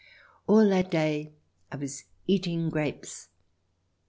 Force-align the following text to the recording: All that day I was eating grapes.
All 0.47 0.67
that 0.71 0.89
day 0.89 1.31
I 1.71 1.75
was 1.75 2.05
eating 2.25 2.71
grapes. 2.71 3.27